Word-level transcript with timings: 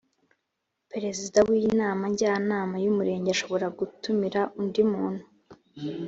perezida 0.91 1.39
w 1.47 1.49
inama 1.69 2.03
njyanama 2.13 2.75
y 2.83 2.87
umurenge 2.91 3.29
ashobora 3.35 3.67
gutumira 3.79 4.41
undi 4.59 4.81
muntu 4.91 5.23